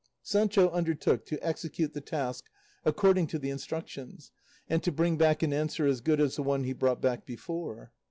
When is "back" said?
5.15-5.43, 7.03-7.23